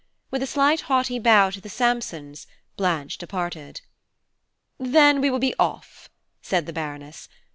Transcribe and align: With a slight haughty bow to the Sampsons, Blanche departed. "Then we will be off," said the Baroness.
With 0.31 0.41
a 0.41 0.47
slight 0.47 0.81
haughty 0.89 1.19
bow 1.19 1.51
to 1.51 1.61
the 1.61 1.69
Sampsons, 1.69 2.47
Blanche 2.75 3.19
departed. 3.19 3.81
"Then 4.79 5.21
we 5.21 5.29
will 5.29 5.37
be 5.37 5.53
off," 5.59 6.09
said 6.41 6.65
the 6.65 6.73
Baroness. 6.73 7.29